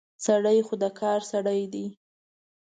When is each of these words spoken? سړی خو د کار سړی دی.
سړی 0.25 0.59
خو 0.67 0.75
د 0.83 0.85
کار 0.99 1.19
سړی 1.31 1.61
دی. 1.73 1.87